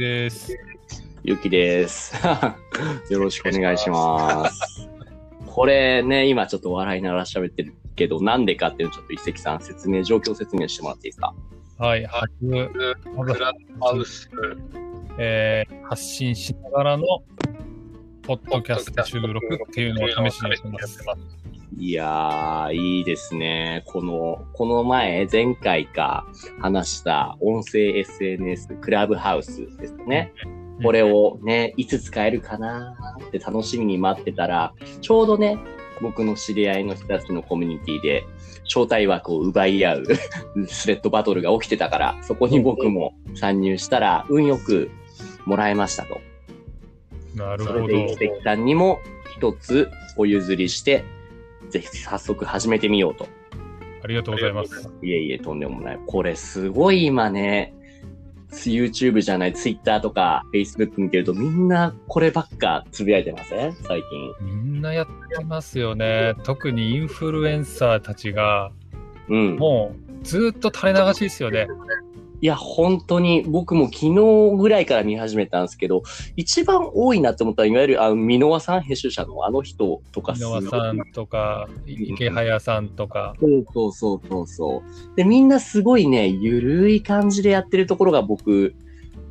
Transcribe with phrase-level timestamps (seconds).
[0.00, 0.56] です。
[1.22, 2.14] ゆきです。
[3.10, 4.88] よろしくお願いします。
[5.46, 11.34] これね、今ちょっと笑いながら喋ってるけど、なんでかっていうのをちょっと一石さん説明、状況説明してもらっていいですか？
[11.78, 13.52] はい、ハブ、ハブハ
[13.96, 14.30] ウス、
[15.18, 17.04] えー発信しながらの、
[18.22, 20.98] ポッドキャスト収録っていうのを試しにやってます。
[21.76, 23.82] いやー、いいですね。
[23.86, 26.26] この、この前、前回か
[26.60, 30.32] 話した音声 SNS クラブハウスですね。
[30.82, 35.58] これをね、いつ使えるかなーって楽しみに待ってたら、ちょうどね、
[36.00, 38.24] 僕の知り合いの人たちのコミュニティで、
[38.64, 40.04] 招待枠を奪い合う
[40.66, 44.90] スレッドバトルが起きてたから、そこに僕も参入したら、運よく
[45.44, 46.20] もらえましたと。
[47.34, 47.80] なるほど。
[47.80, 49.00] それで、一石さんにも
[49.36, 51.04] 一つお譲りして、
[51.70, 53.26] ぜひ早速始めてみようと。
[54.02, 54.90] ありがとうございます。
[55.02, 55.98] いえいえ、とんでもない。
[56.06, 57.74] これすごい今ね、
[58.52, 63.72] YouTube じゃない、Twitter とか Facebook 見てるとみんなこればっかつぶやいてません？
[63.74, 64.02] 最
[64.40, 64.46] 近。
[64.46, 65.06] みんなやっ
[65.36, 66.34] てますよね。
[66.44, 68.70] 特にインフルエンサーたちが、
[69.28, 69.56] うん。
[69.56, 71.66] もうずっと垂れ流しですよね。
[72.44, 76.02] いや、本当に僕も昨日ぐらいから見始めたんですけど、
[76.36, 83.46] 一番多いなって思ったら、いわゆるあの、箕輪さん編集者のあの人とか井上さんとか、池早さんとか、そ
[83.88, 85.16] うそうそうそう。
[85.16, 88.74] で、みんなすごいね、ゆるい感じでやってるところが僕、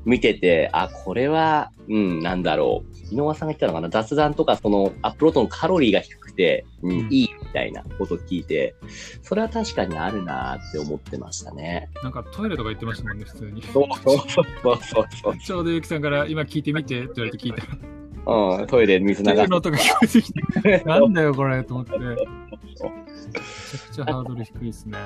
[0.06, 3.16] 見てて、あ、これは、うん、なんだろう。
[3.16, 8.76] 井上さんが言ったのかな雑談とか、その、アップロードのカロリーが低くて、うん、うんいいみたいなことを聞いて、
[9.22, 11.90] それは確かにあるなって思ってましたね。
[12.04, 13.62] なんかトイレとか言ってましたもんね、普通に。
[13.62, 14.48] そうそうそう
[14.82, 15.38] そうそう。
[15.38, 17.78] ちょうどゆきさんから今聞いてみてって言われて聞いたら、
[18.26, 20.84] うん、トイレ水流しの音が聞こえてきて、て。
[20.86, 21.98] なんだよこれと思って。
[22.00, 24.98] めちゃくちゃハードル低いですね。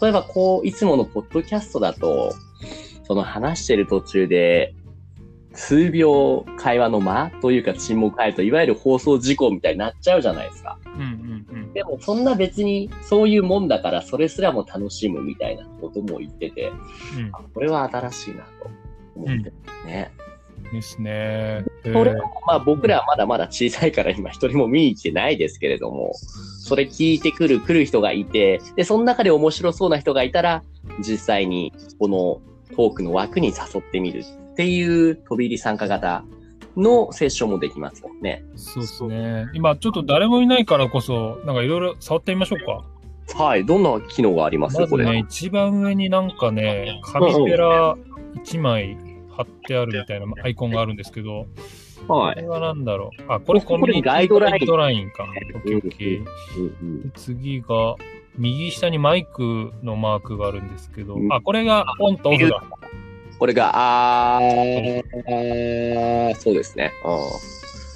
[0.00, 2.32] 例えばこう、いつものポッドキャストだと、
[3.04, 4.74] その話してる途中で、
[5.54, 10.78] 数秒会話の間というか沈黙入ると、いわゆる放送事故みたいになっちゃうじゃないですか。
[10.84, 11.72] うんうんうん。
[11.72, 16.72] でもそんな別にそういうもんだから、それすらも楽しむみたいなことも言ってて、
[17.16, 18.70] うんあこれは新しいなと
[19.14, 20.12] 思ってますね。
[20.72, 21.10] ですね。
[21.12, 30.62] えーそれもまあ僕らはまだまだ小さいから今一人も見に来てないですけれども、それ聞いてくる、来る人がいて、で、その中で面白そうな人がいたら、
[31.00, 32.40] 実際にこの
[32.70, 36.24] トークの枠に誘ってみるっていう飛び入り参加型
[36.76, 38.44] のセッションもできますもんね。
[38.56, 39.46] そうですね。
[39.54, 43.38] 今ちょっと誰もいないからこそ、なんかいろいろ触ってみましょうか。
[43.38, 43.64] はい。
[43.64, 44.80] どんな機能があります？
[44.80, 47.96] まずね、一番上になんかね、紙ペラ
[48.44, 48.98] 1枚
[49.30, 51.46] 貼ってあるみたいなアイコンがあるんですけど、
[52.08, 52.34] はい。
[52.34, 53.22] これはなんだろう？
[53.32, 55.24] あ、これコミュニティガイドラインか。
[55.54, 56.24] オッケーオッケー
[56.58, 57.96] うんうんで次が、
[58.38, 62.62] 右下にマイクのマークがあるんですけどう、んあ、これがオンとオフだ。
[63.38, 66.92] これが、あー、そうですね。
[67.04, 67.18] うん。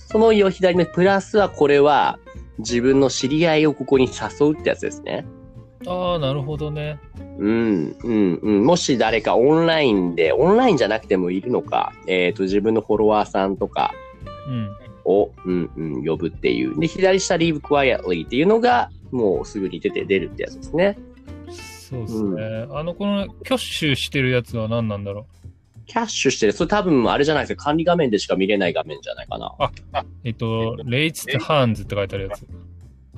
[0.09, 2.19] その左目、プラスはこれは、
[2.59, 5.25] 自分の知り合いをここに誘うってやつですね。
[5.87, 6.99] ああ、なるほどね。
[7.39, 8.65] うん、うん、うん。
[8.65, 13.95] もし誰かオンラインで、オンラインじゃなくてもいるのか、えっ、と、自分のフォロワーさんとか
[14.49, 14.69] うん。
[15.05, 16.79] を、うん、うん、呼ぶっていう。
[16.79, 20.99] で、左下、Leave Quietly っていうのが、もうすぐに出て出るってやつですね。
[21.51, 22.67] そうですね。
[22.71, 25.27] あの、この、挙手してるやつは何なんだろ
[25.87, 26.53] キャッシュしてる。
[26.53, 27.65] それ多分、あれじゃないですか。
[27.65, 29.55] 管理画面でしか見れない画面じゃないかな。
[29.59, 30.07] う。
[30.23, 32.43] えっと、Raised Hands って書いてあるやつ。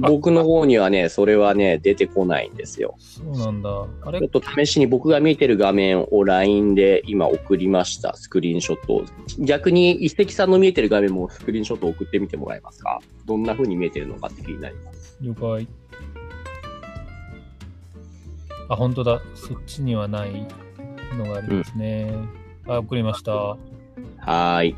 [0.02, 2.94] あ僕の方にはね、それはね、出てこないんですよ。
[2.98, 3.86] そうなんだ。
[4.02, 4.20] あれ？
[4.20, 8.16] ちょっと試しに僕が見てる画面を LINE で今送りました。
[8.16, 9.04] スクリーンショットを。
[9.40, 12.98] 逆に一石さんの見えてる画面もスクリーンショット送ってみてもらえますか？
[13.26, 14.99] どんな風に見えてるのかって気になります。
[15.20, 15.68] 了解。
[18.68, 19.20] あ、本当だ。
[19.34, 20.46] そっちにはない
[21.16, 22.14] のがありますね。
[22.66, 23.32] あ、送りました。
[23.32, 24.76] はーい。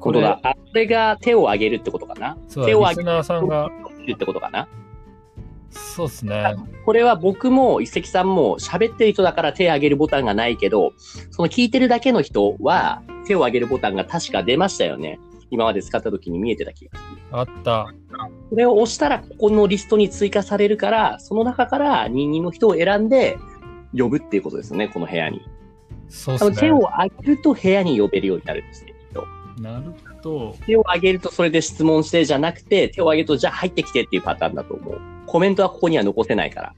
[0.00, 0.40] 本当だ。
[0.42, 2.36] あ、これが手を挙げるってことかな？
[2.64, 3.70] 手を挙だリスナーさんが、
[4.00, 4.68] げるってことかな？
[5.70, 6.56] そうですね。
[6.84, 10.92] これは僕も一石さんも喋ってる人だから手を挙げるボタンがないけど、
[11.30, 15.20] その聞いてるだけの人は手を挙げるボタンが確か出ましたよね。
[15.50, 17.20] 今まで使った時に見えてた気がする。
[17.32, 17.92] あった。
[18.50, 23.38] これを押したら、ここのリストに追加されるから、その中から人間の人を選んで
[23.96, 25.42] 呼ぶっていうことですね、この部屋に。
[26.08, 26.88] そうですね手を。
[26.88, 29.26] 挙げると部屋に呼べるようになるんですね、きっと。
[29.60, 29.92] なる
[30.22, 30.56] ほど。
[30.66, 35.00] 手を挙げるとそれで質問してじゃなくて、手を挙げるとじゃあ入ってきてっていうパターンだと思う。
[35.26, 36.74] コメントはここには残せないから。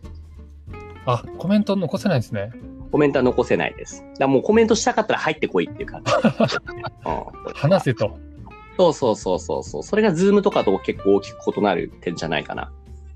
[1.06, 2.52] あ、コメント残せないですね。
[2.90, 4.04] コメントは残せないです。
[4.18, 6.12] だもうコメントしたかったら入ってこいっていう感じ。
[7.06, 7.10] う
[7.50, 8.18] ん、話せと。
[8.80, 9.82] そうそうそうそうそう。
[9.82, 12.72] それがズームとかと結構大きく異なる点じゃないかな。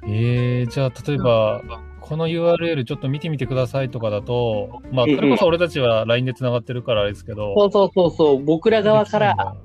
[0.07, 1.63] えー、じゃあ、例えば、
[2.03, 7.55] この URL ちょっと見てみてくださいとかだと、まあ、それこそ俺たちは LINE で繋がってるからあれですけど。
[7.57, 9.57] そうそうそうそう、僕ら側から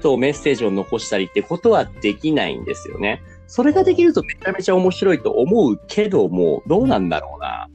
[0.00, 3.22] そうメッセージを残したりってことはできないんですよね。
[3.46, 7.68] それができるとめちゃめちゃ面白いと思うけども、どうなんだろうな。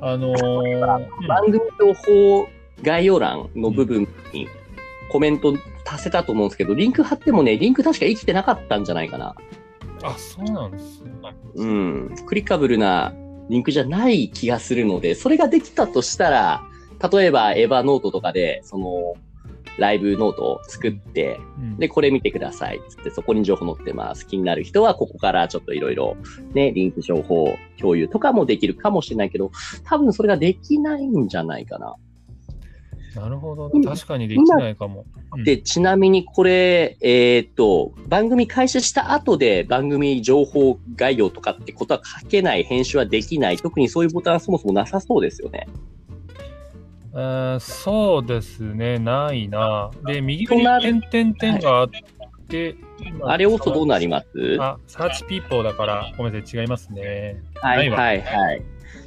[0.00, 2.48] あのー、番組情報
[2.82, 4.48] 概要欄の部分に
[5.10, 5.54] コメント
[5.94, 9.34] 足せたと思うんですけど、リンク貼ってもね、リンク確か生きてなかったんじゃないかな。
[10.02, 11.10] あ、そうなんですね。
[11.56, 12.14] うん。
[12.26, 13.12] クリカブルな
[13.48, 16.62] リンクじゃない気がするので、それができたとしたら、
[17.12, 19.14] 例えばエヴァノートとかで、その、
[19.78, 22.80] ライブノートを作って、うん、で、これ見てください。
[22.88, 24.26] つって、そこに情報載ってます。
[24.26, 26.16] 気になる人は、ここからちょっといろいろ、
[26.52, 29.52] ね、リンク情報共有とかもできるかもしれないけど、
[29.84, 31.94] 多分それができないんじゃないかな。
[33.14, 33.70] なるほど。
[33.70, 35.06] 確かにできないかも。
[35.44, 43.56] で、ちなみにこれ、えー、っと、番組開始した後で番組情報概要とかってことは書けない、編集はできない。
[43.56, 45.66] 特にそういうボタンはそもそもなさそうですよね。
[47.16, 49.90] えそうですね、ないな。
[50.06, 50.56] で、右上
[50.92, 51.88] に点々点があっ
[52.48, 52.76] て、
[53.22, 54.26] あれ押すとどうなります？
[54.60, 57.42] あ、サーチピーポーだから、ごめんなさい、違いますね。
[57.54, 58.62] はいはいはい。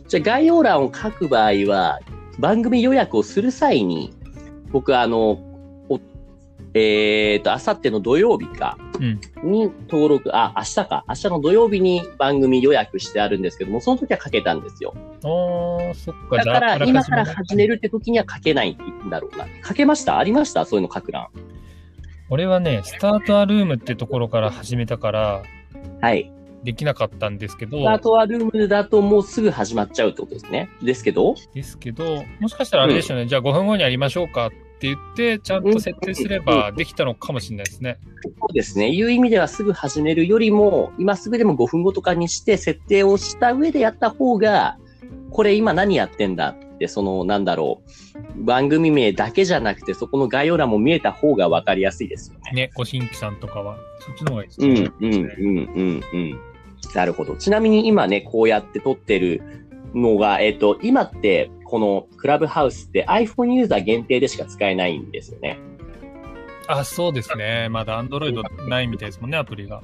[0.07, 1.99] じゃあ概要欄を書く場合は、
[2.41, 4.13] 番組予約をする際に、
[4.71, 5.39] 僕はあの、
[6.73, 8.77] えっ、ー、と、あさっての土曜日か、
[9.43, 14.93] に登録、うん、あ、明日か、明日の土曜日に番組予約してあるんですけども、その時は書けたんですよ。
[14.95, 16.37] ああ、そっか。
[16.37, 19.45] だから、今から始めるって時には書けないんだろうな。
[19.67, 20.17] 書けました？
[20.17, 20.65] ありました？
[20.65, 21.27] そういうの書く欄。
[22.29, 25.43] 俺はね、スタートアルームってところから始めたから、
[25.99, 26.31] はい。
[26.63, 27.79] できなかったんですけど。
[27.79, 30.69] スタートアルームだともうすぐ始まっちゃうってことですね。
[30.81, 31.35] ですけど？
[31.53, 37.97] ですけど、もしかしたらあれでしょうね、うん、じゃあ5分後にやりましょうかって言って、ちゃんと設定すればできたのかもしれないですね。
[38.23, 38.91] そうですね。
[38.91, 44.77] いう意味ではすぐ始めるよりも、今すぐでも5分後とかにして設定をした上でやった方が、
[45.29, 47.83] これ今何やってんだって、その、なんだろ
[48.35, 52.51] う、番組名だけじゃなくて、そこの概要欄も見えた方が分かりやすいですよね。
[52.53, 54.67] ね、ご新規さんとかは、そっちの方がいいですね。
[54.99, 56.39] うん、うん、うん、うん、うん。
[56.95, 57.35] なるほど。
[57.35, 59.41] ちなみに今ね、こうやって撮ってる
[59.93, 65.57] のが、えっ、と、今って、このクラブハウスって iPhone ユーザー限定でしか使えないんですよね。
[66.67, 67.69] あ、そうですね。
[67.69, 69.81] まだ Android ないみたいですもんね、アプリが。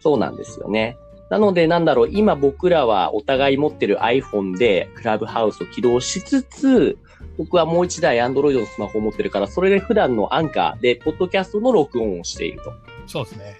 [0.00, 0.96] そうなんですよね。
[1.30, 6.98] なので、なんだろう、今僕らはお互い持ってる iPhone でクラブハウスを起動しつつ、
[7.38, 12.72] 僕はもう一台 Android のスマホを持ってるから、それで普段のアンカーで、ポッドキャストの録音をしていると。
[13.06, 13.56] そうですね。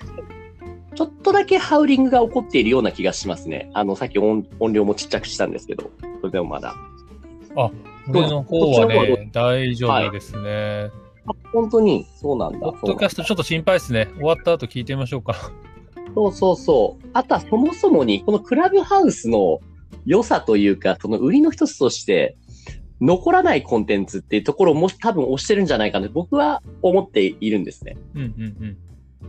[0.94, 3.70] ちょっとだけハウリングが起こっているような気がしますね。
[3.74, 5.90] あの、さっき音音量もちっちゃくしたんですけど、
[6.20, 6.74] それでもまだ。
[7.56, 7.70] あ、
[8.08, 10.90] 俺の方はね、大丈夫ですね、
[11.24, 11.38] はい。
[11.52, 12.58] 本当に、そうなんだ。
[12.58, 14.08] ポッドキャストちょっと心配ですね。
[14.16, 15.34] 終わった後聞いてみましょうか。
[16.14, 17.08] そうそうそう。
[17.12, 19.60] あとはそもそもに、このクラブハウスの
[20.06, 22.36] 良さというか、その売りの一つとして、
[23.00, 27.96] 残らないコンテンツっていうところも多分押してるんじゃないかな僕は思っているんですね。
[28.14, 28.76] うんうんうん。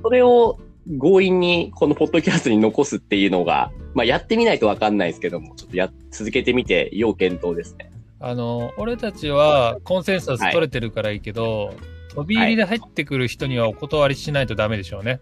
[0.01, 7.91] それを強引にこのポッドキャストに残すっていうのが、まあ、やってみないとわかんないですけども、ちょっとや、続けてみて、要検討ですね。
[8.19, 11.75] あの、俺たちはコンセンサス取れてるからいいけど、はい、
[12.15, 15.19] 飛び入りで入ってくる人にはお断りしないとダメでしょうね。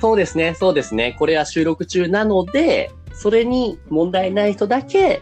[0.00, 1.14] そうですね、そうですね。
[1.18, 5.20] これは収録中なので、それに問題ない人だけ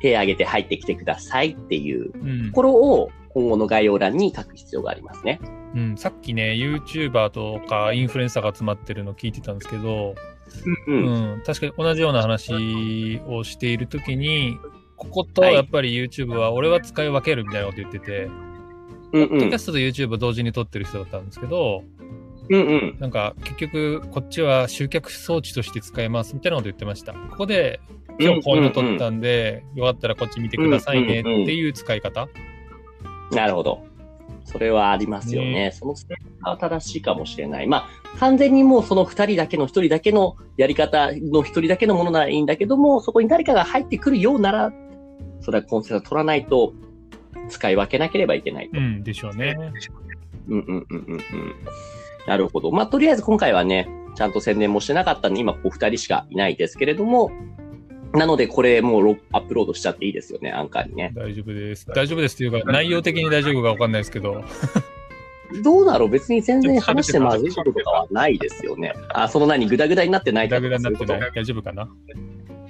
[0.00, 5.40] 手を挙げて入ってきてくださいっていうところを今後の概要欄に書く必要がありますね。
[5.42, 5.61] うん、
[5.96, 10.14] さっきね、YouTuber とかインフルエンサーが集まってるの聞いてたんですけど、
[10.86, 14.58] うん、うん、確かに同じような話をしているときに、
[14.96, 18.30] こことやっぱり YouTube は俺は使い分けるみたいなこと言ってて、
[19.12, 21.84] うんうん、ポッドキャストと YouTube 同時に撮ってる人だったんですけど、
[22.48, 27.12] うんうん、なんか結局こっちは集客装置として使えますみたいなこと言ってました。
[27.12, 27.80] ここで
[28.20, 32.28] 今日こういうの撮ったんで、よかったらこっち見てくださいねっていう使い方。
[33.32, 33.91] なるほど。
[34.44, 35.52] それはありますよね。
[35.52, 37.66] ねその使い方は正しいかもしれない。
[37.66, 44.72] まあ、完全にもうその二人だけの一人だけのやり方の一人だけのものならいいんだけども、そこに誰かが入ってくるようなら、
[45.40, 46.74] それはコンセント取らないと、
[47.48, 48.78] 使い分けなければいけないと。
[48.78, 49.56] うん、でしょうね。
[50.48, 51.22] うんうんうんうんうん。
[52.26, 52.70] なるほど。
[52.70, 57.30] まあ、とりあえず今回はね、ちゃんと宣伝もしてなかったんで、今お二人しかいないですけれども、
[58.14, 61.12] なので、これもうアップロードしちゃっていいですよね、アンカーにね。
[61.14, 61.86] 大丈夫です。
[61.94, 64.44] 大丈夫ですっていうか、内容的に大丈夫かわかんないですけど。
[65.62, 66.08] どうだろう？
[66.08, 68.94] 別に全然話してまずいこととかはないですよね。
[69.12, 71.30] あ、その何、ぐだぐだになってないぐだぐだになってない。
[71.34, 71.88] 大丈夫かな？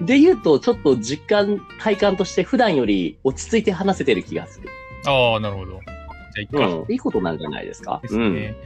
[0.00, 4.68] で言うと、ちょっと実感、体感として普段より落ち着いて話せてる気がする。
[5.06, 5.72] ああ、なるほど。
[5.72, 5.80] じゃ
[6.38, 6.92] あ、いっか、うん。
[6.92, 8.00] いいことなんじゃないですか？
[8.02, 8.56] ですね。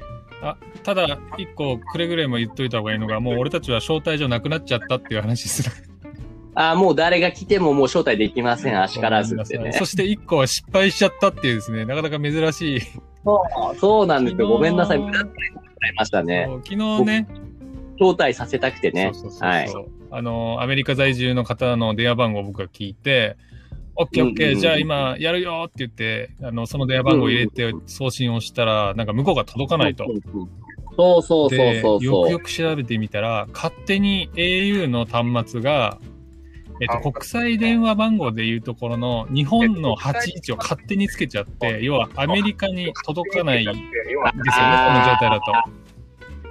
[0.43, 5.71] うん、あただ、一個くれぐれも言っといた方がいいのが、もう俺たちは招待状なくなっちゃったっていう話する。
[6.59, 9.73] あもう誰が来てももう招待できません、あしからずってね。
[9.73, 12.81] そして1個は失敗しちゃったっていうですね、なかなか珍しい。
[13.23, 13.45] そ
[13.75, 14.49] う、そうなんですよ。
[14.49, 14.99] ごめんなさい。
[14.99, 15.33] 無駄にな
[15.91, 16.49] りましたね。
[16.65, 17.29] 昨日ね、
[18.01, 19.11] 招待させたくてね。
[19.13, 19.75] そうそうそうはい。
[20.11, 23.37] あの、アメリカ在住の方の電話番号を僕が聞いて、
[23.97, 30.07] オッケーオッケー、じゃあ今やるよって言って、あの、その電話番号を入れて送信をしたら、なんか向こうが届かないと。
[30.97, 35.99] そうそうそうそうよくよく調べてみたら、勝手に au の端末が、
[36.81, 45.87] えっと、国際電話番号でいうところの日本の81を勝手につけちゃって、要はアメリカに届かないんですよね、この状態だと。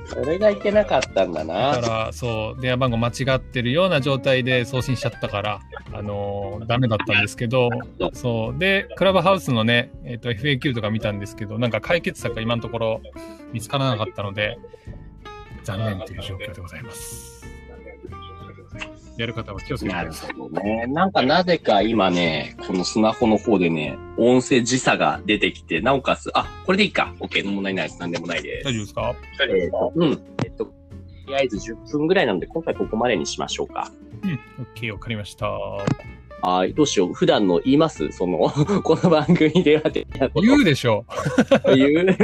[0.06, 1.76] それがいけなかったんだな。
[1.76, 5.62] だから、そう、電話番号間違ってるような状態で送信しちゃったから、
[5.94, 7.70] あのー、ダメだったんですけど、
[8.14, 8.60] そう。
[8.60, 13.02] で、クラブハウスのね、えっ、ー、と、FAQ とか見たんですけど、なんか解決策が今のところ
[13.52, 14.58] 見つからなかったので、
[15.64, 17.35] 残念という状況でございます。
[19.18, 20.30] やる方は気をつけてください。
[20.30, 20.86] なるほどね。
[20.88, 27.14] なんかなぜか今ね、このスマホの方でね、音声時差が出てきて、なおかつ、あ、これでいいか。
[27.20, 28.00] OK、問題ないです。
[28.00, 28.66] なんでもないです。
[28.66, 29.16] 大丈夫ですか？
[29.50, 30.22] えっ、と、うん。
[30.44, 30.74] えっ、と、と
[31.28, 33.90] りあえず10分ぐらいなので、今回ここまでにしましょうか。
[34.24, 34.40] うん、
[34.76, 35.50] OK、わかりました。
[36.42, 37.14] はい、どうしよう。
[37.14, 38.12] 普段の言います？
[38.12, 38.38] その、
[38.84, 41.06] この番組では言うでしょ
[41.72, 41.76] う？
[41.76, 42.06] 言う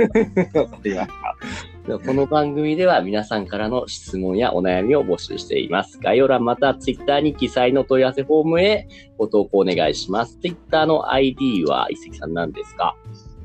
[2.00, 6.00] この番組では皆さんからの質問やお悩みを募集しています。
[6.00, 10.38] 概要欄また Twitter に記載の問い合わせフォームへご投稿お願いします。
[10.40, 12.96] Twitter の ID は一石さん何ですか？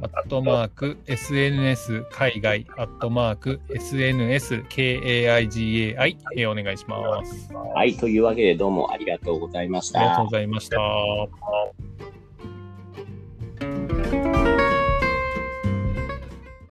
[0.03, 7.53] アットマーク SNS 海外、アットマーク SNS KAIGAI へお願いします。
[7.53, 10.01] はい、というわけでどうもありがとうございました。
[10.01, 10.79] ありがとうございました。